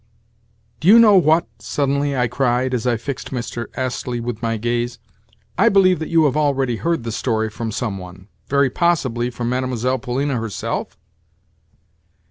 "Do 0.79 0.87
you 0.87 0.97
know 0.97 1.15
what?" 1.15 1.45
suddenly 1.59 2.17
I 2.17 2.27
cried 2.27 2.73
as 2.73 2.87
I 2.87 2.97
fixed 2.97 3.29
Mr. 3.29 3.67
Astley 3.77 4.19
with 4.19 4.41
my 4.41 4.57
gaze. 4.57 4.97
"I 5.59 5.69
believe 5.69 5.99
that 5.99 6.09
you 6.09 6.25
have 6.25 6.35
already 6.35 6.77
heard 6.77 7.03
the 7.03 7.11
story 7.11 7.51
from 7.51 7.71
some 7.71 7.99
one—very 7.99 8.71
possibly 8.71 9.29
from 9.29 9.49
Mlle. 9.51 9.99
Polina 9.99 10.37
herself?" 10.37 10.97